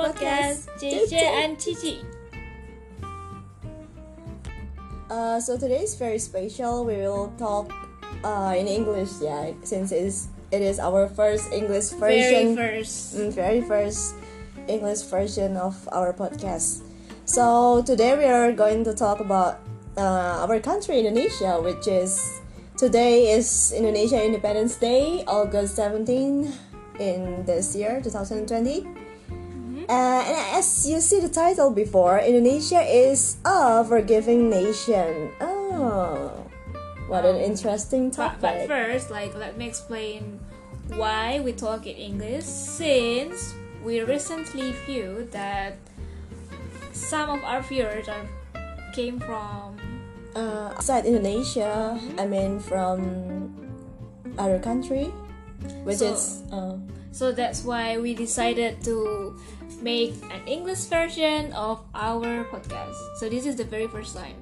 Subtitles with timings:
[0.00, 1.12] podcast JJ
[1.44, 2.00] and Cici.
[5.10, 6.84] Uh, so today is very special.
[6.88, 7.68] We will talk
[8.24, 12.56] uh, in English, yeah, since it is it is our first English version.
[12.56, 12.96] Very first.
[13.16, 14.14] mm, very first
[14.68, 16.80] English version of our podcast.
[17.28, 19.60] So today we are going to talk about
[20.00, 22.40] uh, our country, Indonesia, which is
[22.80, 26.48] today is Indonesia Independence Day, August 17
[27.02, 29.09] in this year, 2020.
[29.90, 35.34] Uh, and as you see the title before, Indonesia is a forgiving nation.
[35.42, 36.30] Oh,
[37.10, 40.38] what an interesting But, but first, like, let me explain
[40.94, 42.44] why we talk in English.
[42.46, 45.74] Since we recently viewed that
[46.92, 48.30] some of our viewers are
[48.94, 49.74] came from
[50.30, 53.50] Uh, outside Indonesia, I mean from
[54.38, 55.10] other country,
[55.82, 56.78] which So- is uh,
[57.10, 59.34] So that's why we decided to
[59.82, 62.96] make an English version of our podcast.
[63.18, 64.36] So this is the very first time.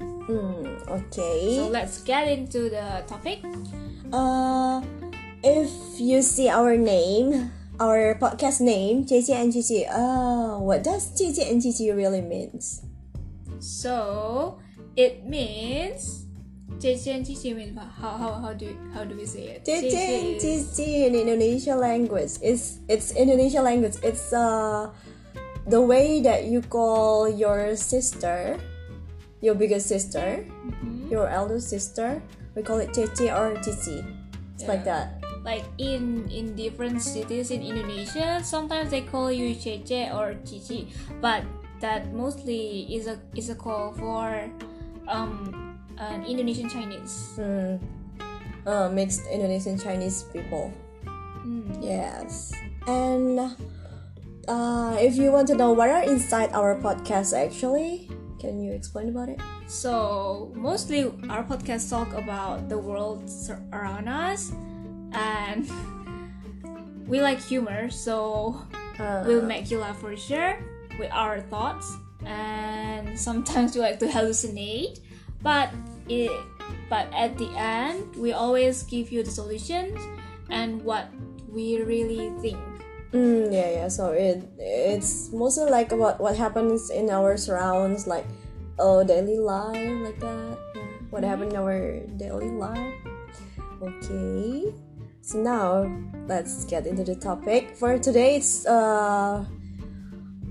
[0.00, 1.56] mm, okay.
[1.56, 3.42] So let's get into the topic.
[4.12, 4.82] Uh,
[5.42, 9.50] if you see our name, our podcast name, JJ and
[9.88, 11.62] uh, what does JJ and
[11.96, 12.82] really means?
[13.58, 14.58] So
[14.96, 16.26] it means
[16.78, 19.64] Cici and Cici means how how how do how do we say it?
[19.66, 22.38] Cici in Indonesia language.
[22.40, 23.96] It's it's Indonesia language.
[24.02, 24.90] It's uh
[25.66, 28.56] the way that you call your sister,
[29.42, 31.10] your biggest sister, Mhm.
[31.10, 32.22] your elder sister.
[32.56, 34.00] We call it Cici or Cici.
[34.56, 35.20] It's like that.
[35.44, 40.88] Like in in different cities in Indonesia, sometimes they call you Cece or Cici,
[41.20, 41.44] but
[41.80, 44.48] that mostly is a is a call for
[45.08, 45.48] um
[46.00, 47.36] an Indonesian Chinese.
[47.36, 47.76] Hmm.
[48.66, 50.72] Uh, mixed Indonesian Chinese people.
[51.44, 51.80] Mm.
[51.80, 52.52] Yes.
[52.86, 53.56] And
[54.48, 58.08] uh, if you want to know what are inside our podcast, actually,
[58.38, 59.40] can you explain about it?
[59.66, 63.24] So mostly our podcast talk about the world
[63.72, 64.52] around us,
[65.12, 65.64] and
[67.08, 68.60] we like humor, so
[69.00, 70.60] Uh, we'll make you laugh for sure
[71.00, 71.96] with our thoughts,
[72.28, 75.00] and sometimes we like to hallucinate,
[75.40, 75.72] but
[76.08, 76.32] it
[76.88, 79.98] but at the end we always give you the solutions
[80.50, 81.08] and what
[81.48, 82.58] we really think.
[83.12, 83.88] Mm, yeah, yeah.
[83.88, 88.26] So it it's mostly like about what happens in our surrounds, like
[88.78, 90.58] oh daily life, like that.
[90.74, 90.82] Yeah.
[91.10, 92.94] What happened in our daily life.
[93.82, 94.70] Okay.
[95.22, 95.90] So now
[96.26, 98.36] let's get into the topic for today.
[98.38, 99.42] It's uh,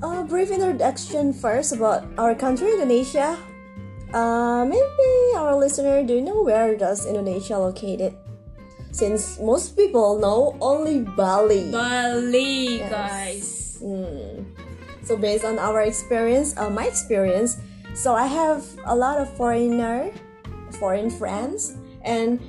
[0.04, 3.40] a brief introduction first about our country, Indonesia.
[4.14, 8.18] Uh, maybe our listener do you know where does Indonesia located?
[8.92, 11.70] Since most people know only Bali.
[11.70, 12.90] Bali, Yes.
[12.90, 13.50] guys.
[13.86, 14.50] Mm.
[15.06, 17.62] So based on our experience, uh, my experience,
[17.94, 20.10] so I have a lot of foreigner,
[20.82, 22.42] foreign friends, and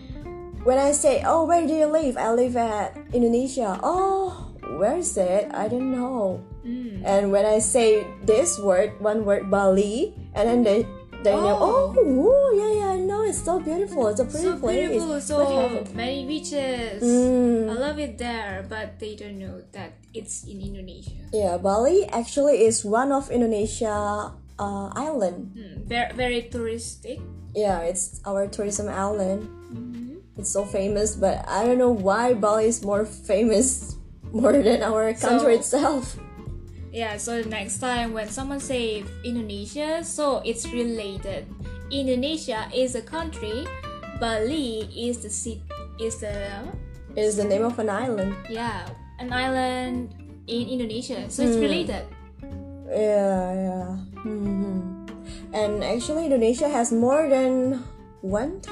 [0.64, 3.76] when I say, "Oh, where do you live?" I live at Indonesia.
[3.84, 5.48] Oh, where is it?
[5.52, 6.40] I don't know.
[6.64, 7.00] Mm.
[7.04, 10.84] And when I say this word, one word Bali, and then they
[11.22, 11.94] they know, Oh.
[11.96, 14.08] oh, yeah, yeah, I know, it's so beautiful.
[14.08, 14.88] It's a pretty so place.
[14.88, 17.68] beautiful so many beaches Mm.
[17.70, 22.64] i love it there but they don't know that it's in indonesia Yeah, Bali actually
[22.66, 25.54] is one of Indonesia uh, island.
[25.54, 27.20] Hmm, very, very touristic
[27.54, 29.42] Yeah, it's our tourism island.
[29.74, 30.22] Mhm.
[30.38, 33.98] It's so famous, but I don't know why Bali is more famous
[34.34, 36.04] more than our country So- itself.
[36.92, 41.46] Yeah so the next time when someone say indonesia so it's related
[41.90, 43.66] indonesia is a country
[44.18, 45.62] bali is the city
[46.00, 46.34] is the
[47.16, 48.34] It's the name of an island.
[48.50, 48.86] yeah
[49.18, 50.14] an island
[50.46, 51.66] in indonesia so it's Hmm.
[51.66, 52.04] related
[52.90, 53.86] Yeah, yeah.
[54.26, 55.06] hmm
[55.54, 57.82] And actually, Indonesia has more than
[58.22, 58.66] 1,000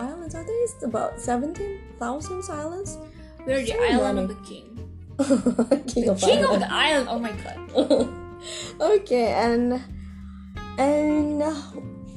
[0.00, 0.32] islands.
[0.36, 2.96] I think it's about 17,000 islands.
[3.44, 4.24] we're the island many.
[4.24, 4.68] of the king
[5.86, 7.58] King of king of the island oh my god
[8.80, 9.82] okay, and
[10.78, 11.42] and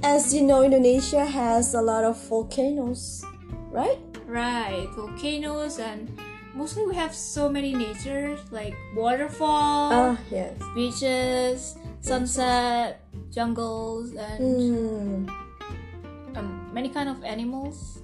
[0.04, 3.24] as you know, Indonesia has a lot of volcanoes,
[3.72, 4.00] right?
[4.28, 6.08] Right, volcanoes and
[6.56, 10.56] mostly we have so many nature like waterfall, Ah, yes.
[10.76, 16.38] beaches, sunset, jungles, and Hmm.
[16.40, 18.00] um, many kind of animals,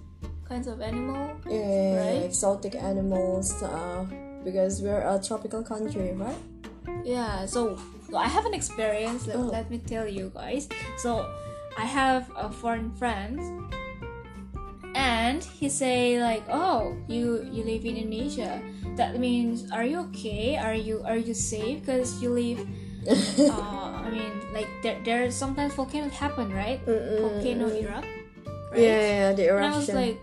[0.47, 1.31] kinds of animal.
[1.49, 2.23] Yeah, Right?
[2.27, 3.51] exotic animals.
[3.63, 4.05] Uh,
[4.43, 6.37] because we're a tropical country, right?
[7.03, 7.77] Yeah, so,
[8.09, 9.27] so I have an experience.
[9.27, 9.49] Let, Oh.
[9.51, 10.67] let me tell you guys.
[10.97, 11.27] So
[11.77, 13.39] I have a foreign friend,
[14.95, 18.59] and he say like, "Oh, you you live in Indonesia.
[18.97, 20.57] That means are you okay?
[20.57, 21.85] Are you are you safe?
[21.85, 22.59] Because you live."
[23.07, 26.81] uh, I mean, like there there sometimes volcanoes happen, right?
[26.83, 28.07] Volcano erupt.
[28.75, 28.81] Right?
[28.81, 30.19] Yeah, yeah, the And I was like,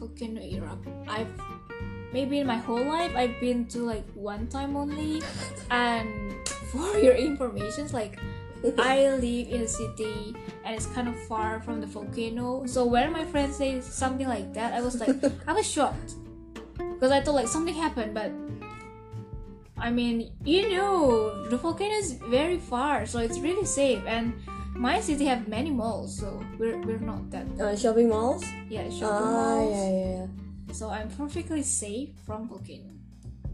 [0.00, 0.88] volcano erupt.
[1.06, 1.28] I've
[2.14, 5.20] maybe in my whole life I've been to like one time only.
[5.70, 6.08] and
[6.70, 8.18] for your information, like
[8.78, 10.32] I live in a city
[10.64, 12.64] and it's kind of far from the volcano.
[12.66, 15.12] So when my friend says something like that, I was like,
[15.50, 16.14] I was shocked
[16.78, 18.30] because I thought like something happened, but.
[19.76, 24.00] I mean, you know, the volcano is very far, so it's really safe.
[24.06, 24.32] And
[24.72, 28.44] my city have many malls, so we're, we're not that uh, shopping malls.
[28.70, 29.74] yeah, shopping Ah, malls.
[29.74, 30.26] yeah, yeah, yeah.
[30.74, 32.90] So I'm perfectly safe from volcano.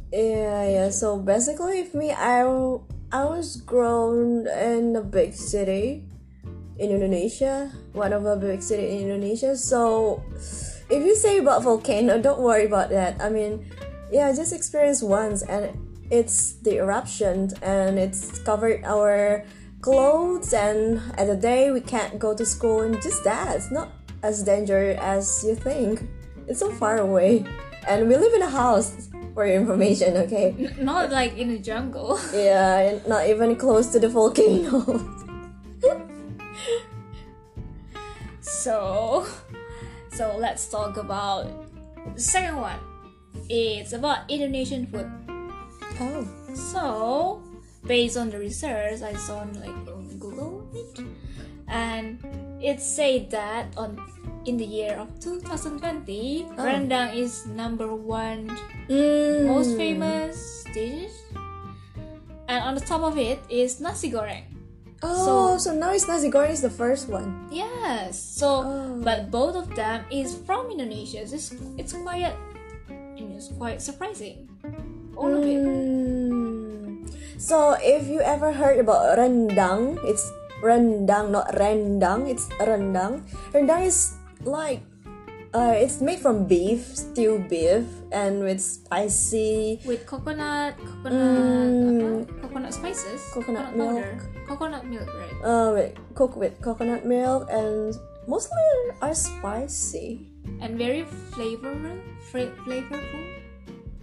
[0.09, 0.89] Yeah, yeah.
[0.89, 2.49] So basically, if me, I
[3.13, 6.09] I was grown in a big city
[6.81, 9.53] in Indonesia, one of a big city in Indonesia.
[9.53, 10.25] So
[10.89, 13.21] if you say about volcano, don't worry about that.
[13.21, 13.69] I mean,
[14.09, 15.77] yeah, I just experienced once, and
[16.09, 19.45] it's the eruption, and it's covered our
[19.85, 23.61] clothes, and at the day we can't go to school, and just that.
[23.61, 23.93] It's not
[24.25, 26.09] as dangerous as you think.
[26.51, 27.47] It's so far away,
[27.87, 29.07] and we live in a house.
[29.31, 30.51] For your information, okay?
[30.59, 32.19] N- not like in the jungle.
[32.35, 34.83] Yeah, not even close to the volcano.
[38.43, 39.25] so,
[40.11, 41.47] so let's talk about
[42.13, 42.83] the second one.
[43.49, 45.07] It's about Indonesian food.
[46.03, 46.27] oh.
[46.51, 47.41] So,
[47.87, 50.67] based on the research I saw on like on Google,
[51.71, 52.19] and
[52.61, 53.95] it said that on
[54.45, 56.65] in the year of 2020, Oh.
[56.65, 58.49] rendang is number one
[58.89, 59.47] Mm.
[59.47, 61.13] most famous dishes.
[62.51, 64.49] And on the top of it is nasi goreng.
[65.01, 67.49] Oh, so, now it's nasi goreng is the first one.
[67.49, 68.21] Yes.
[68.21, 69.01] So, Oh.
[69.01, 71.25] but both of them is from Indonesia.
[71.25, 72.35] It's it's quite
[73.17, 74.45] it's quite surprising.
[75.17, 75.57] All of it.
[75.57, 77.09] Mm.
[77.41, 80.25] So if you ever heard about rendang, it's
[80.61, 82.29] rendang, not rendang.
[82.29, 83.25] It's rendang.
[83.57, 84.83] Rendang is like,
[85.55, 92.23] uh, it's made from beef, stewed beef, and with spicy with coconut, coconut, Mm.
[92.23, 92.47] apa?
[92.47, 94.21] coconut spices, Coconut powder, milk.
[94.47, 95.35] coconut milk, right?
[95.43, 97.95] uh, with, cooked with coconut milk, and
[98.31, 98.63] mostly
[99.03, 100.27] are spicy.
[100.63, 101.05] And very
[101.35, 101.99] flavorful,
[102.31, 103.25] fra- flavorful.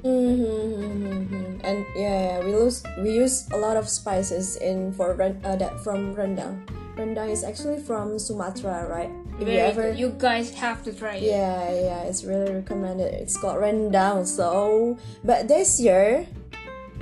[0.06, 1.60] Mm-hmm.
[1.66, 5.80] And yeah, yeah, we use we use a lot of spices in for uh, that
[5.83, 6.63] from rendang.
[6.95, 9.12] Rendang is actually from Sumatra, right?
[9.38, 10.00] Very you ever, good.
[10.00, 11.24] You guys have to try it.
[11.24, 13.13] yeah, yeah, it's really recommended.
[13.13, 14.25] It's called rendang.
[14.25, 16.25] So, but this year,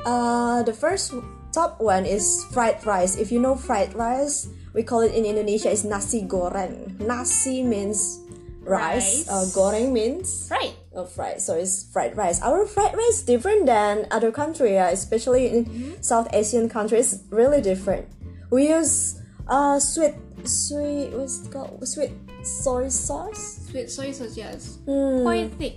[0.06, 1.14] uh, the first
[1.54, 3.16] top one is fried rice.
[3.16, 7.00] If you know fried rice, we call it in Indonesia is nasi goreng.
[7.00, 8.20] Nasi means
[8.68, 9.24] rice.
[9.24, 9.30] Rice.
[9.30, 10.74] Uh, goreng means Right.
[10.96, 15.52] of fried so it's fried rice our fried rice different than other country uh, especially
[15.52, 15.68] in
[16.02, 18.08] south asian countries really different
[18.50, 19.20] we use
[19.52, 20.16] uh sweet
[20.48, 22.16] sweet what's it called sweet
[22.46, 24.78] soy sauce Sweet soy sauce, yes.
[24.88, 25.76] Mm, Quite thick.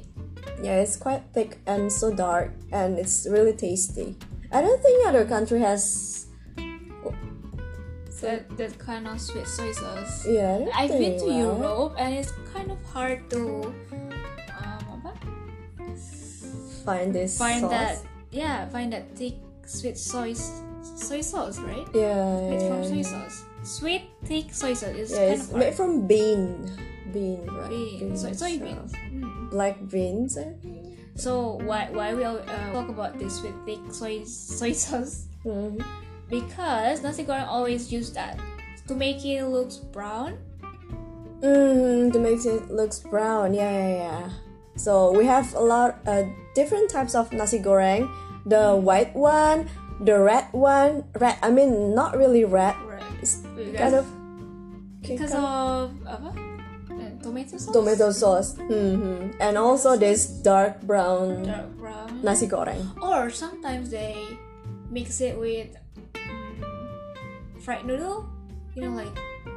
[0.62, 4.17] yeah it's quite thick and so dark and it's really tasty
[4.53, 6.26] i don't think other country has
[8.20, 10.26] That that kind of sweet soy sauce.
[10.26, 11.38] yeah I I've been to right?
[11.38, 13.71] Europe and it's kind of hard to
[14.59, 15.14] um,
[16.85, 17.71] find this find sauce.
[17.71, 17.95] that
[18.35, 20.35] yeah find that thick sweet soy
[20.83, 21.87] soy sauce right?
[21.95, 23.45] yeah It's from soy sauce.
[23.68, 26.64] Sweet thick soy sauce is yeah kind it's of made from bean
[27.12, 28.96] bean right Beans, soy, soybeans.
[29.12, 29.50] Mm.
[29.52, 30.96] black beans I think.
[31.20, 32.40] So why why we uh,
[32.72, 35.28] talk about this with thick soy soy sauce?
[35.44, 35.84] Mhm.
[36.32, 38.40] Because nasi goreng always use that
[38.88, 40.40] to make it looks brown.
[41.44, 43.52] Mm, to make it looks brown.
[43.52, 44.26] Yeah, yeah, yeah.
[44.80, 46.25] So we have a lot uh,
[46.56, 48.08] different types of nasi goreng.
[48.48, 49.68] The white one,
[50.00, 51.04] the red one.
[51.20, 51.37] Red.
[51.44, 52.75] I mean, not really red.
[53.18, 53.42] Because,
[53.76, 54.06] kind of
[55.02, 56.30] because kind of apa?
[56.88, 57.72] Uh, tomato sauce.
[57.75, 58.48] tomato sauce.
[58.58, 62.10] hmm And also this dark brown Dark brown.
[62.22, 62.82] nasi goreng.
[63.02, 64.18] Or sometimes they
[64.90, 65.70] mix it with
[66.14, 68.26] mm, fried noodle.
[68.75, 69.10] You know, like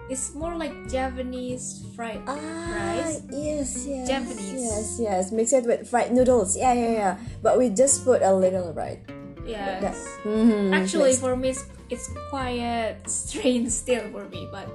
[0.09, 3.21] it's more like Japanese fried Ah, rice.
[3.29, 4.53] yes, yes, Japanese.
[4.61, 5.23] Yes, yes.
[5.31, 6.57] Mix it with fried noodles.
[6.57, 7.13] Yeah, yeah, yeah.
[7.41, 8.99] But we just put a little, right?
[9.45, 9.97] Yes.
[10.25, 10.73] Mm-hmm.
[10.73, 11.53] Actually, for me,
[11.91, 14.67] it's, quite strange still for me, but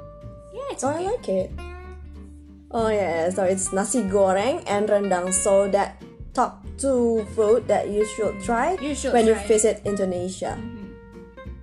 [0.52, 1.50] yeah, it's Oh, I like it.
[2.70, 5.32] Oh yeah, so it's nasi goreng and rendang.
[5.32, 6.02] So that
[6.36, 9.42] top two food that you should try You should when you try.
[9.42, 9.48] Mm-hmm.
[9.48, 10.60] visit Indonesia.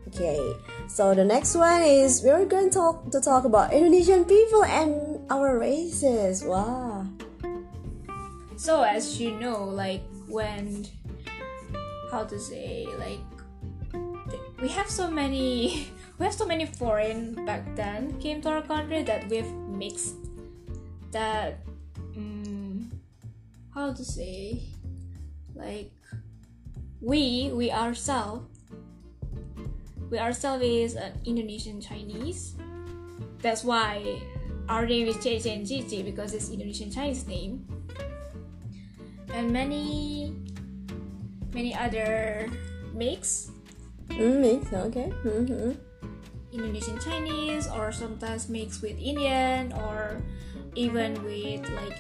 [0.10, 0.42] Okay,
[0.90, 5.22] so the next one is we're going to talk to talk about Indonesian people and
[5.30, 6.46] our races.
[6.46, 7.06] Wow,
[8.56, 10.88] So as you know, like when
[12.14, 13.20] how to say like
[14.64, 19.04] we have so many we have so many foreign back then came to our country
[19.04, 20.16] that we've mixed
[21.12, 21.60] that
[22.16, 22.90] um,
[23.76, 24.64] how to say
[25.54, 25.92] like
[27.02, 28.48] we we ourselves
[30.10, 32.54] we ourselves is an Indonesian Chinese.
[33.42, 34.22] That's why
[34.70, 37.66] our name is Che and Gigi because it's Indonesian Chinese name.
[39.34, 40.38] And many
[41.52, 42.46] many other
[42.94, 43.50] mix
[44.10, 45.12] Mm, mix, okay.
[45.24, 45.72] Mm-hmm.
[46.54, 50.22] Indonesian Chinese or sometimes mixed with Indian or
[50.76, 51.98] even with like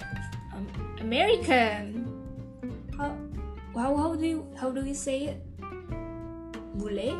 [0.54, 0.68] um,
[1.02, 2.06] American.
[2.98, 3.18] How,
[3.74, 5.42] how how do you how do we say it?
[6.78, 7.18] Bule,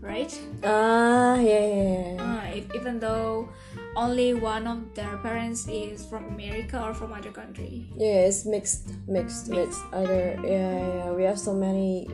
[0.00, 0.30] right?
[0.62, 2.22] Ah, yeah, yeah, yeah.
[2.22, 3.48] Uh, if, even though
[3.96, 7.90] only one of their parents is from America or from other country.
[7.96, 9.82] Yeah, it's mixed, mixed, mixed.
[9.92, 11.10] Other, yeah, yeah.
[11.10, 12.06] We have so many,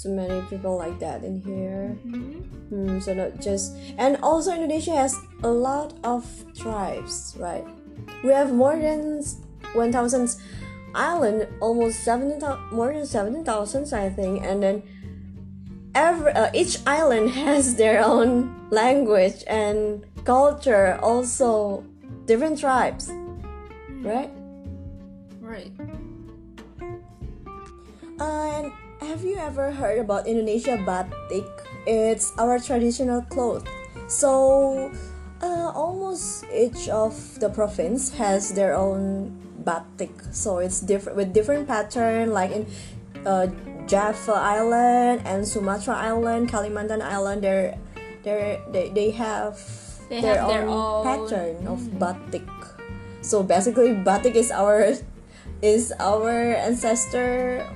[0.00, 1.88] so many people like that in here.
[2.72, 6.24] Hmm, so not just, and also Indonesia has a lot of
[6.56, 7.66] tribes, right?
[8.24, 9.22] We have more than
[9.74, 10.34] one thousand
[10.94, 12.40] island, almost seventeen,
[12.72, 14.82] more than seventeen thousand, I think, and then
[15.94, 21.84] every uh, each island has their own language and culture, also
[22.24, 23.12] different tribes,
[24.00, 24.30] right?
[25.44, 25.72] Right.
[28.20, 28.72] And
[29.10, 31.42] have you ever heard about Indonesia batik?
[31.82, 33.66] It's our traditional cloth.
[34.06, 34.94] So,
[35.42, 39.34] uh, almost each of the province has their own
[39.66, 40.14] batik.
[40.30, 42.70] So it's different with different pattern, like in
[43.26, 43.50] uh,
[43.90, 47.42] Java Island and Sumatra Island, Kalimantan Island.
[47.42, 47.74] They're,
[48.22, 49.58] they're, they they have
[50.06, 52.46] They their, have their own, own- pattern of batik.
[53.26, 54.94] So basically, batik is our
[55.66, 57.66] is our ancestor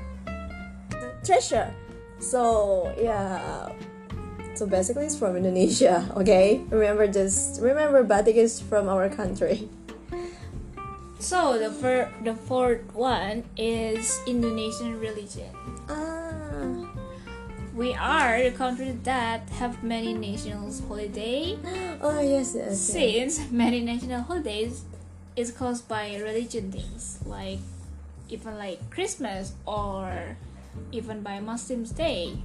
[1.24, 1.72] treasure.
[2.20, 3.72] So yeah.
[4.54, 6.06] So basically, it's from Indonesia.
[6.22, 9.68] Okay, remember just remember batik is from our country.
[11.24, 15.48] So the fir- the fourth one is Indonesian religion.
[15.88, 16.84] Ah.
[17.72, 21.56] We are the country that have many national holiday.
[22.04, 22.76] Oh yes, yes.
[22.76, 22.76] yes.
[22.76, 24.84] Since many national holidays
[25.32, 27.58] is caused by religion things like
[28.28, 30.36] even like Christmas or
[30.92, 32.38] even by Muslims Day.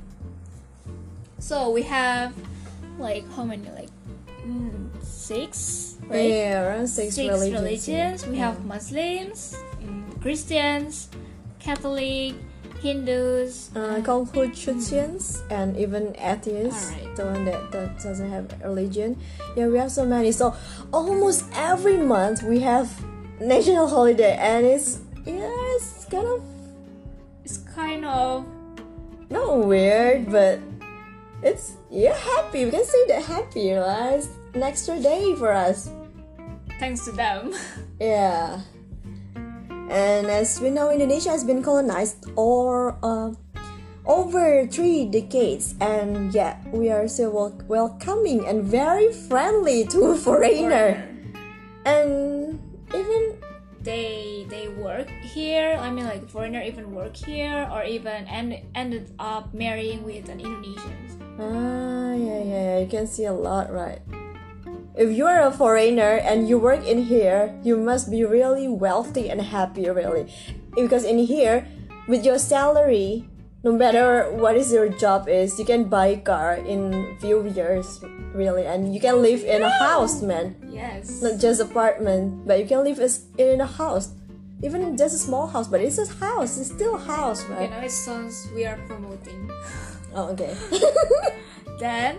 [1.39, 2.33] So we have
[2.98, 3.89] like how many like
[4.45, 6.29] mm, six right?
[6.29, 7.62] Yeah, around six, six religions.
[7.62, 8.27] religions.
[8.27, 11.09] We have Muslims, mm, Christians,
[11.59, 12.36] Catholic,
[12.81, 13.71] Hindus.
[13.75, 17.15] Uh, Confucians and even atheists, Alright.
[17.15, 19.17] the one that, that doesn't have religion.
[19.55, 20.31] Yeah, we have so many.
[20.31, 20.55] So
[20.91, 22.89] almost every month we have
[23.39, 26.41] national holiday, and it's yeah, it's kind of
[28.09, 28.45] of
[29.29, 30.59] not weird, but
[31.43, 32.65] it's you're happy.
[32.65, 34.15] We can say that happy, right?
[34.17, 35.89] It's an extra day for us.
[36.79, 37.53] thanks to them.
[37.99, 38.61] Yeah.
[39.91, 43.33] And as we know, Indonesia has been colonized or uh,
[44.05, 51.03] over three decades, and yet we are still wel- welcoming and very friendly to foreigner.
[51.83, 52.61] And
[52.95, 53.38] even
[53.83, 55.77] they they work here.
[55.79, 60.39] I mean, like foreigner even work here, or even end, ended up marrying with an
[60.39, 60.98] Indonesian.
[61.39, 64.01] ah yeah, yeah you can see a lot, right?
[65.00, 69.29] If you are a foreigner and you work in here, you must be really wealthy
[69.29, 70.27] and happy, really,
[70.75, 71.63] because in here,
[72.07, 73.29] with your salary,
[73.63, 77.99] no matter what is your job is, you can buy a car in few years,
[78.33, 80.55] really, and you can live in a house, man.
[80.71, 81.21] Yes.
[81.21, 84.11] Not just apartment, but you can live as- in a house,
[84.63, 86.57] even just a small house, but it's a house.
[86.57, 89.49] It's still a house, right You know, it sounds we are promoting.
[90.15, 90.57] Oh, okay.
[91.79, 92.17] Then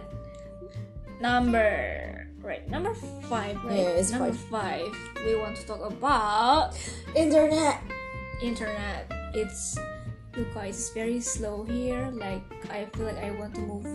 [1.21, 2.95] number right number
[3.29, 4.89] five right Yeah, it's number five.
[5.27, 6.73] we want to talk about
[7.15, 7.83] Internet.
[8.43, 9.77] internet it's
[10.37, 13.87] you guys it's very slow here like i feel like i want to move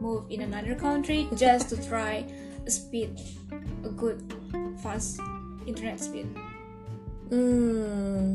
[0.00, 2.24] move in another country just to try
[2.66, 3.18] a speed
[3.84, 4.20] a good
[4.82, 5.20] fast
[5.66, 6.26] internet speed
[7.28, 8.32] Mm.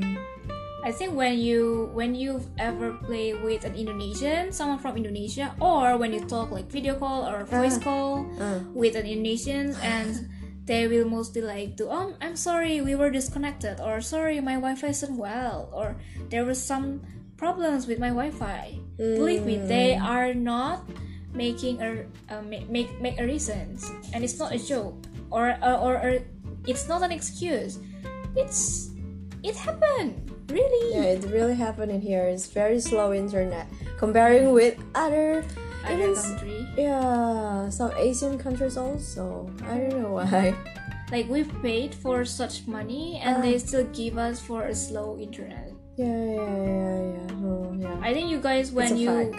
[0.86, 5.98] I think when you when you've ever play with an Indonesian, someone from Indonesia, or
[5.98, 7.84] when you talk like video call or voice Ah.
[7.90, 8.62] call Ah.
[8.70, 10.30] with an Indonesian, and
[10.70, 14.94] they will mostly like do, um, I'm sorry, we were disconnected, or sorry, my Wi-Fi
[14.94, 15.96] isn't well, or
[16.30, 17.02] there was some
[17.44, 18.80] problems with my Wi-Fi.
[18.96, 20.88] Believe me, they are not
[21.36, 23.84] making a uh, make, make make a reasons,
[24.16, 24.96] and it's not a joke,
[25.28, 26.12] or or, or, or
[26.72, 27.84] it's not an excuse.
[28.40, 28.96] It's
[29.44, 30.16] it happened.
[30.48, 30.86] Really.
[30.96, 32.24] Yeah, it really happened in here.
[32.32, 33.68] It's very slow internet
[34.00, 35.44] comparing with other
[35.84, 36.64] Other country.
[36.80, 39.52] yeah some Asian countries also.
[39.68, 40.56] I don't know why.
[41.12, 43.42] Like we've paid for such money and Ah.
[43.44, 45.73] they still give us for a slow internet.
[45.96, 47.46] Yeah, yeah, yeah, yeah.
[47.46, 47.98] Oh, yeah.
[48.02, 49.38] I think you guys when you fact.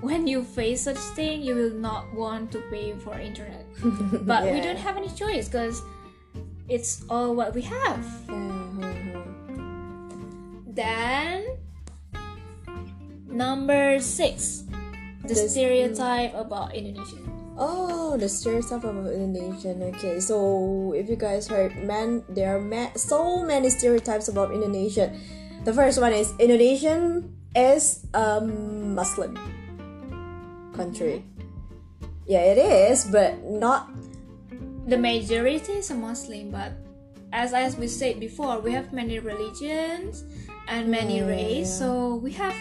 [0.00, 3.66] when you face such thing you will not want to pay for internet.
[4.24, 5.82] But we don't have any choice because
[6.68, 8.00] it's all what we have.
[8.28, 8.34] Yeah,
[8.80, 9.20] uh-huh.
[10.72, 11.44] Then
[13.28, 14.64] number six,
[15.22, 17.26] the This- stereotype about Indonesian.
[17.60, 19.82] Oh, the stereotype about Indonesian.
[19.92, 25.12] Okay, so if you guys heard, man, there are ma- so many stereotypes about Indonesia.
[25.64, 29.36] The first one is Indonesian is a Muslim
[30.72, 31.24] country.
[32.26, 33.90] Yeah, it is, but not.
[34.86, 36.72] The majority is a Muslim, but
[37.32, 40.24] as as we said before, we have many religions
[40.68, 42.56] and many Yeah, race, so we have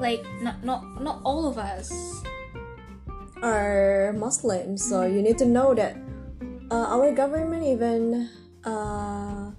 [0.00, 1.92] like not not not all of us.
[3.44, 6.00] are Muslims, so you need to know that
[6.72, 8.24] uh, our government even
[8.64, 9.52] uh,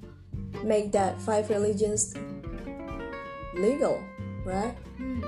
[0.65, 2.17] make that five religions
[3.55, 4.03] legal,
[4.45, 4.75] right?
[4.97, 5.21] Hmm.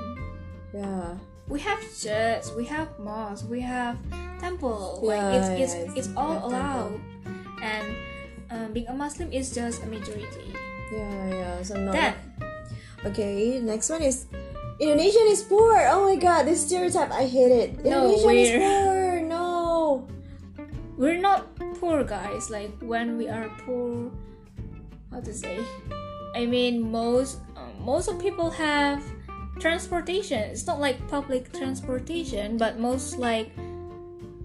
[0.73, 1.15] Yeah.
[1.47, 3.95] We have church, we have mosque, we have
[4.39, 4.99] temple.
[5.01, 6.51] Like Yeah, it's it's yeah, it's, it's- all yeah, temple.
[6.51, 6.95] allowed,
[7.63, 7.85] and
[8.51, 10.51] um, being a Muslim is just a majority.
[10.91, 11.55] Yeah, yeah.
[11.63, 11.91] So no.
[11.91, 12.13] Then
[13.05, 14.25] Okay, next one is
[14.79, 15.79] Indonesian is poor.
[15.87, 17.69] Oh my god, this stereotype I hate it.
[17.85, 19.21] No, is we're- poor.
[19.23, 20.07] No.
[20.97, 21.47] we're not
[21.79, 22.49] poor guys.
[22.51, 24.11] Like when we are poor,
[25.11, 25.63] how to say?
[26.35, 27.39] I mean, most
[27.87, 29.01] most of people have
[29.63, 30.51] transportation.
[30.51, 33.49] It's not like public transportation, but most like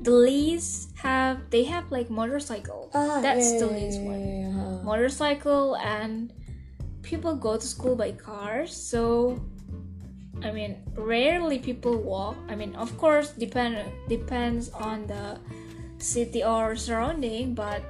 [0.01, 2.89] the least have they have like motorcycle.
[2.95, 4.23] Ah, That's yeah, the least yeah, one.
[4.23, 4.83] yeah, yeah.
[4.87, 6.33] Motorcycle and
[7.03, 8.71] people go to school by cars.
[8.71, 9.43] So
[10.47, 12.39] I mean, rarely people walk.
[12.49, 13.75] I mean, of course, depend
[14.07, 15.43] depends on the
[15.99, 17.83] city or surrounding, but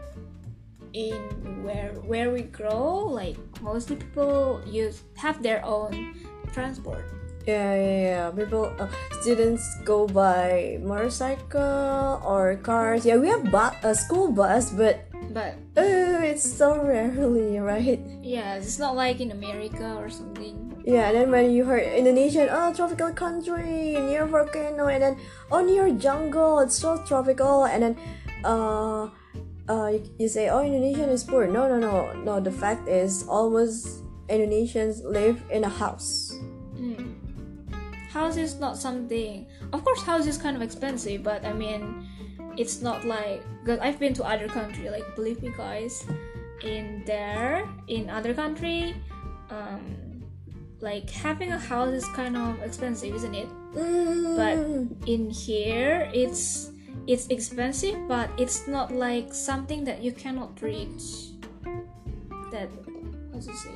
[0.92, 1.16] in
[1.64, 6.14] where where we grow, like mostly people use have their own
[6.52, 7.04] transport.
[7.46, 8.30] Yeah, yeah, yeah.
[8.30, 8.86] People, uh,
[9.20, 13.04] students go by motorcycle or cars.
[13.04, 17.98] Yeah, we have bu- a school bus, but But uh, it's so rarely, right?
[18.22, 20.54] yeah, it's not like in America or something.
[20.84, 25.14] Yeah, and then when you heard Indonesian, oh, tropical country near volcano, and then
[25.50, 27.94] oh, near jungle, it's so tropical, and then
[28.44, 29.08] uh,
[29.68, 31.46] uh, you, say, oh, Indonesian is poor.
[31.46, 32.40] No, no, no, no.
[32.40, 36.34] The fact is, almost Indonesians live in a house.
[36.74, 37.14] Mm.
[38.10, 39.46] House is not something.
[39.72, 42.06] Of course, house is kind of expensive, but I mean,
[42.56, 44.90] it's not like because I've been to other country.
[44.90, 46.04] Like believe me, guys,
[46.62, 48.94] in there in other country,
[49.48, 50.22] um,
[50.80, 53.48] like having a house is kind of expensive, isn't it?
[53.72, 55.08] But Mm.
[55.08, 56.71] in here, it's
[57.06, 61.32] it's expensive, but it's not like something that you cannot reach.
[62.52, 62.68] That
[63.32, 63.74] how to say?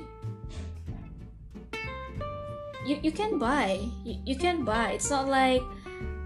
[2.87, 5.61] You, you can buy you, you can buy it's not like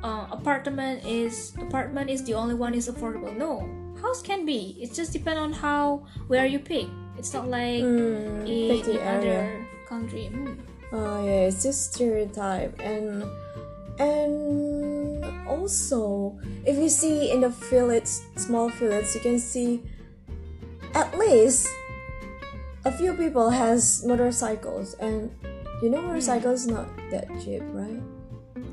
[0.04, 3.64] uh, apartment is apartment is the only one is affordable no
[4.02, 6.84] house can be it just depend on how where you pick
[7.16, 9.40] it's not like Mm, in, the in area.
[9.40, 10.58] other country Mm.
[10.92, 13.24] Oh yeah, it's just stereotype and
[13.98, 14.99] and
[15.50, 19.82] also if you see in the fillets small fillets you can see
[20.94, 21.66] at least
[22.84, 24.94] a few people has motorcycles.
[24.94, 25.30] And
[25.82, 28.00] you know motorcycles not that cheap right?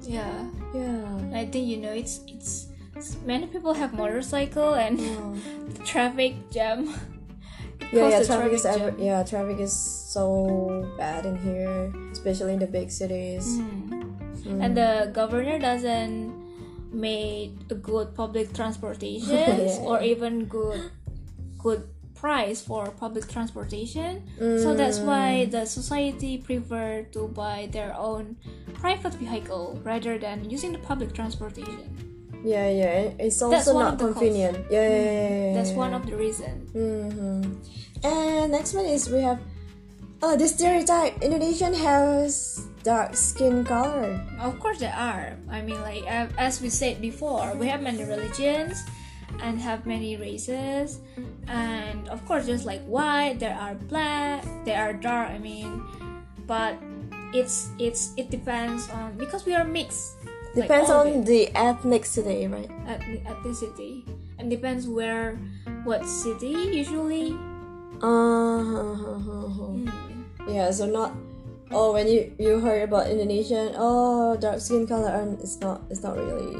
[0.01, 0.47] Yeah.
[0.73, 1.07] Yeah.
[1.33, 5.85] I think you know it's it's, it's many people have motorcycle and yeah.
[5.85, 6.87] traffic jam.
[7.91, 12.67] yeah, yeah traffic is ever, yeah traffic is so bad in here especially in the
[12.67, 13.59] big cities.
[13.59, 14.63] Mm.
[14.63, 16.31] And the governor doesn't
[16.97, 19.85] make a good public transportation Yeah.
[19.89, 20.81] or even good
[21.57, 21.83] good
[22.17, 24.25] price for public transportation.
[24.63, 28.37] So that's why the society prefer to buy their own
[28.73, 31.85] private vehicle rather than using the public transportation.
[32.45, 34.21] yeah yeah it's also not of the costs.
[34.21, 36.69] convenient yeah, yeah, yeah, yeah, That's one of the reasons.
[36.69, 37.41] hmm
[38.05, 39.41] And next one is we have
[40.21, 44.15] uh, the stereotype Indonesian has dark skin color.
[44.39, 45.35] Of course, there are.
[45.51, 48.79] I mean, like uh, as we said before, we have many religions
[49.43, 51.03] and have many races,
[51.51, 55.27] and of course, just like white, there are black, there are dark.
[55.27, 55.83] I mean,
[56.47, 56.79] but
[57.35, 60.15] it's it's it depends on because we are mixed.
[60.55, 62.71] Depends of on the ethnicity, right?
[62.87, 64.07] at ethnicity
[64.39, 65.35] and depends where
[65.83, 67.35] what city usually.
[67.99, 69.73] Uh, huh, huh, huh, huh.
[69.75, 70.47] Hmm.
[70.47, 71.11] Yeah, so not
[71.71, 76.03] oh when you you heard about Indonesian oh dark skin color and it's not it's
[76.03, 76.55] not really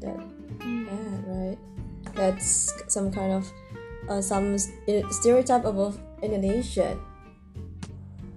[0.00, 0.18] that
[0.60, 1.58] bad, right?
[2.14, 3.50] That's some kind of
[4.08, 6.98] uh, some stereotype about Indonesian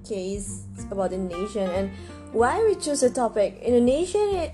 [0.06, 1.70] case about Indonesian.
[1.70, 1.92] And
[2.32, 4.52] why we choose a topic Indonesian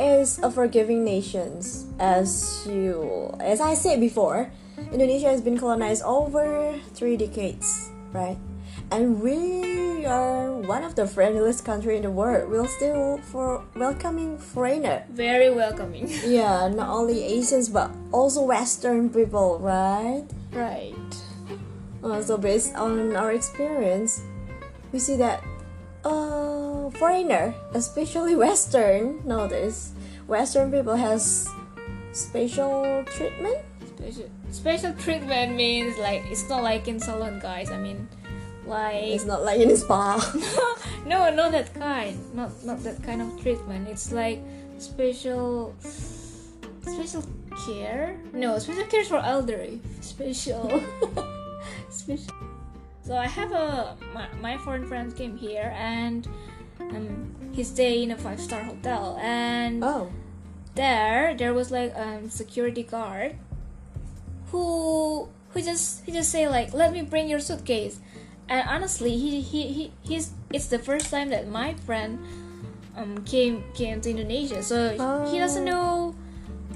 [0.00, 1.62] is a forgiving nation
[2.00, 4.50] as you as I said before
[4.90, 8.38] Indonesia has been colonized over three decades right
[8.90, 14.38] and we are one of the friendliest country in the world we're still for welcoming
[14.38, 16.08] foreigner Very welcoming.
[16.26, 20.94] yeah not only Asians but also Western people right right.
[22.02, 24.22] uh, so based on our experience,
[24.92, 25.42] we see that
[26.04, 29.92] uh, foreigner, especially Western, nowadays,
[30.26, 31.48] Western people has
[32.12, 33.58] special treatment.
[33.96, 37.70] Special special treatment means like it's not like in salon, guys.
[37.70, 38.08] I mean,
[38.68, 40.20] like It's not like in a spa.
[41.06, 42.18] no, not that kind.
[42.34, 43.88] Not not that kind of treatment.
[43.88, 44.40] It's like
[44.78, 47.24] special special
[47.66, 48.16] care.
[48.32, 49.80] No, special care for elderly.
[50.00, 50.82] Special
[51.90, 52.34] special.
[53.02, 56.28] So I have a my, my foreign friend came here and
[56.78, 60.12] um he stayed in a five star hotel and oh,
[60.74, 63.36] there there was like um security guard
[64.52, 68.00] who who just he just say like let me bring your suitcase
[68.48, 72.18] and honestly he he, he he's it's the first time that my friend
[72.96, 74.90] um came came to indonesia so
[75.30, 76.14] he doesn't know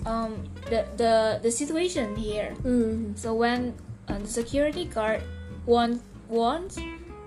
[0.06, 3.16] um the the the situation here mm.
[3.16, 3.74] so when
[4.08, 5.22] uh, the security guard
[5.66, 6.78] want wants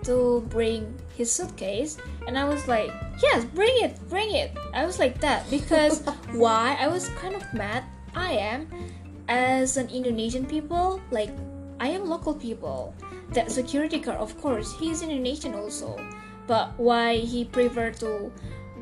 [0.06, 5.00] to bring his suitcase, and I was like, "Yes, bring it, bring it." I was
[5.00, 6.78] like that because why?
[6.80, 7.84] I was kind of mad.
[8.16, 8.70] I am
[9.28, 11.34] as an Indonesian people, like
[11.82, 12.94] I am local people.
[13.34, 16.00] That security guard, of course, he's Indonesian also,
[16.48, 18.32] but why he prefer to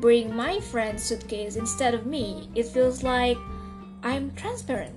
[0.00, 2.48] bring my friend's suitcase instead of me?
[2.54, 3.38] It feels like
[4.02, 4.94] I'm transparent.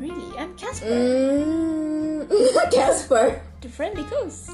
[0.00, 2.70] Really, I'm Casper, Mm.
[2.72, 3.42] Casper.
[3.60, 4.50] the friendly ghost.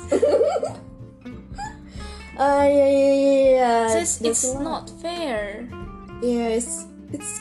[2.37, 3.89] Uh, yeah, yeah, yeah, yeah.
[3.89, 5.69] So it's, it's not fair.
[6.23, 7.41] Yeah, it's it's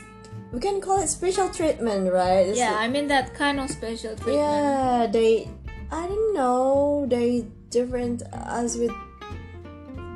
[0.52, 2.46] we can call it special treatment, right?
[2.48, 4.38] It's Yeah, like- I mean that kind of special treatment.
[4.38, 5.50] Yeah, they.
[5.94, 7.06] I don't know.
[7.06, 8.90] They different as with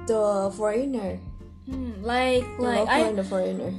[0.10, 1.20] the foreigner,
[1.70, 3.74] Hmm, like the like I and the foreigner.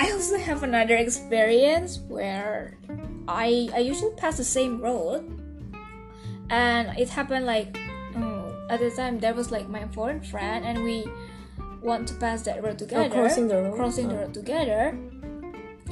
[0.00, 2.76] I also have another experience where
[3.28, 5.22] I I usually pass the same road,
[6.50, 7.78] and it happened like
[8.18, 11.06] oh, at the time there was like my foreign friend and we
[11.80, 13.74] want to pass that road together, Oh, crossing the road?
[13.78, 14.26] crossing the Oh.
[14.26, 14.98] road together,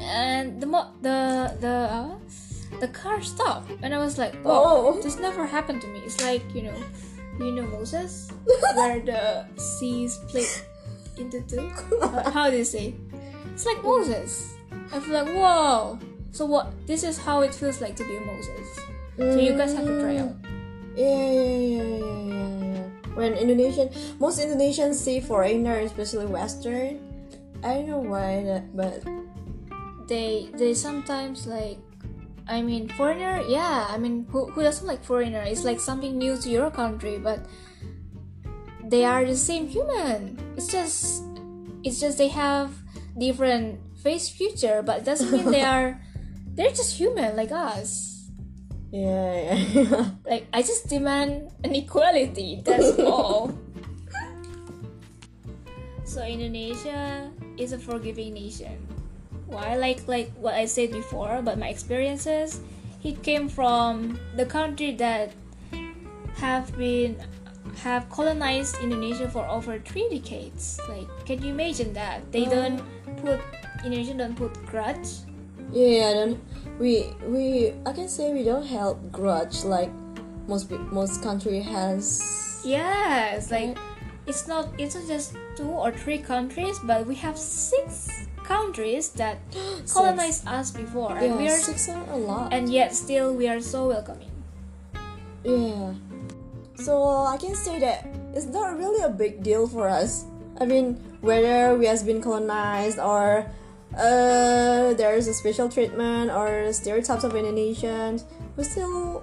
[0.02, 2.10] and the mo- the the uh,
[2.78, 5.02] the car stopped, and I was like, oh, Oh.
[5.02, 6.00] this never happened to me.
[6.06, 6.76] It's like you know,
[7.38, 8.30] you know Moses,
[8.74, 10.64] where the sea split
[11.18, 11.68] into two.
[12.00, 12.94] Uh, how do you say?
[13.52, 14.54] It's like Moses.
[14.92, 15.98] I feel like whoa.
[16.32, 16.72] So what?
[16.86, 18.66] This is how it feels like to be a Moses.
[19.18, 20.32] So you guys have to try out.
[20.96, 22.82] Yeah, yeah, yeah, yeah, yeah, yeah.
[23.14, 27.02] When Indonesian, most Indonesians see foreigner, especially Western.
[27.62, 29.04] I don't know why that, but
[30.08, 31.78] They they sometimes like.
[32.50, 33.86] I mean, foreigner, yeah.
[33.88, 35.40] I mean, who, who doesn't like foreigner?
[35.46, 37.46] It's like something new to your country, but
[38.82, 40.36] they are the same human.
[40.56, 41.22] It's just,
[41.84, 42.74] it's just they have
[43.16, 46.02] different face future, but it doesn't mean they are,
[46.54, 48.26] they're just human like us.
[48.90, 50.10] yeah, yeah.
[50.26, 52.62] Like I just demand an equality.
[52.66, 53.54] That's all.
[56.04, 58.99] so Indonesia is a forgiving nation.
[59.50, 59.76] Why?
[59.76, 62.62] Like like what I said before about my experiences.
[63.00, 65.32] he came from the country that
[66.36, 67.16] have been
[67.80, 70.78] have colonized Indonesia for over three decades.
[70.88, 72.20] Like, can you imagine that?
[72.30, 72.52] They mm.
[72.52, 72.78] don't
[73.24, 73.40] put
[73.84, 75.24] Indonesia don't put grudge.
[75.72, 76.40] Yeah, then
[76.78, 79.90] we we I can say we don't help grudge like
[80.46, 82.20] most most country has.
[82.64, 83.80] Yes, like
[84.28, 89.38] it's not it's not just two or three countries, but we have six countries that
[89.94, 92.50] colonized us before, and we are six are a lot.
[92.50, 94.34] and yet still we are so welcoming.
[95.46, 95.94] yeah,
[96.74, 100.26] so I can say that it's not really a big deal for us.
[100.58, 103.46] I mean, whether we has been colonized or
[103.94, 109.22] uh, there is a special treatment or stereotypes of Indonesians, we still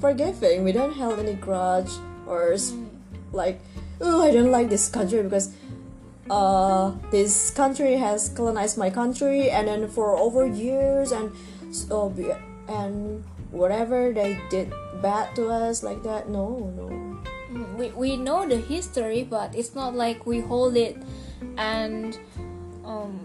[0.00, 0.64] forgiving.
[0.64, 1.92] We don't hold any grudge
[2.26, 2.72] or s
[3.32, 3.60] like,
[4.00, 5.52] oh, I don't like this country because
[6.30, 11.32] uh, this country has colonized my country, and then for over years, and
[11.70, 12.12] so
[12.68, 16.28] and whatever they did bad to us like that.
[16.28, 16.88] No, no.
[17.76, 20.96] we, we know the history, but it's not like we hold it
[21.56, 22.18] and
[22.84, 23.20] um,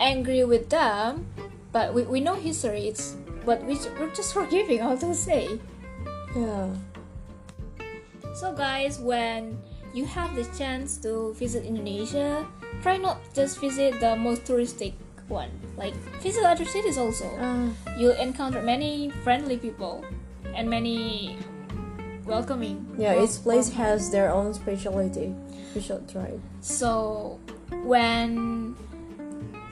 [0.00, 1.26] angry with them.
[1.70, 2.88] But we, we know history.
[2.88, 4.80] It's but we, we're just forgiving.
[4.80, 5.60] How to say?
[6.34, 6.68] Yeah.
[8.34, 9.58] So guys, when
[9.94, 12.46] you have the chance to visit Indonesia,
[12.82, 14.94] try not just visit the most touristic
[15.28, 15.50] one.
[15.76, 17.26] Like visit other cities also.
[17.36, 20.04] Uh, You'll encounter many friendly people
[20.54, 21.36] and many
[22.24, 22.84] welcoming.
[22.98, 25.34] yeah, each place has their own specialty.
[25.74, 26.38] We should try.
[26.60, 27.38] So
[27.84, 28.74] when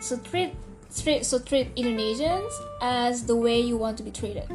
[0.00, 0.54] so treat
[0.94, 4.48] treat so treat Indonesians as the way you want to be treated.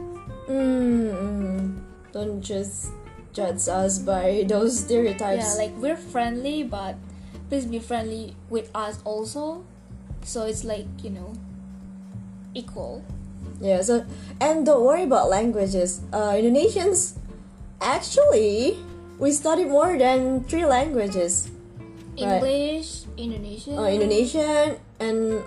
[0.47, 1.79] Mm, mm.
[2.11, 2.91] Don't just
[3.33, 5.55] judge us by those stereotypes.
[5.55, 6.95] Yeah, like we're friendly, but
[7.49, 9.63] please be friendly with us also.
[10.23, 11.33] So it's like you know
[12.53, 13.03] equal.
[13.59, 14.05] Yeah, so
[14.39, 16.01] and don't worry about languages.
[16.13, 17.17] Uh, Indonesians
[17.81, 18.77] actually
[19.17, 21.49] we study more than three languages.
[22.17, 22.41] Right.
[22.41, 23.77] English, Indonesian.
[23.77, 25.43] Uh, Indonesian and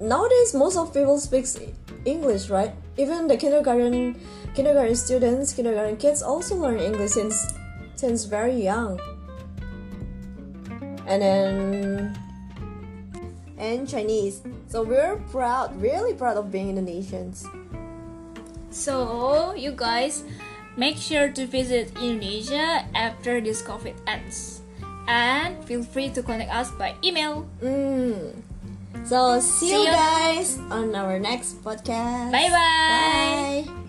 [0.00, 1.58] nowadays most of people speaks
[2.04, 2.72] English, right?
[2.96, 4.18] Even the kindergarten
[4.54, 7.54] kindergarten students, kindergarten kids also learn English since
[7.94, 9.00] since very young.
[11.06, 12.18] And then
[13.58, 14.42] and Chinese.
[14.68, 17.46] So we're proud, really proud of being Indonesians.
[18.70, 20.24] So you guys
[20.76, 24.62] make sure to visit Indonesia after this COVID ends.
[25.06, 27.46] And feel free to contact us by email.
[27.62, 28.42] Mm.
[29.04, 29.92] So see, See you you.
[29.92, 32.30] guys on our next podcast.
[32.30, 33.66] Bye bye.
[33.66, 33.81] Bye.